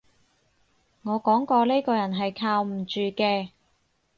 [1.03, 3.51] 我講過呢個人係靠唔住嘅